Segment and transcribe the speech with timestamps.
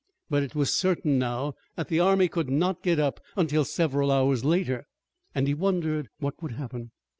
[0.31, 4.43] But it was certain now that the army could not get up until several hours
[4.43, 4.87] later,
[5.35, 6.89] and he wondered what would happen.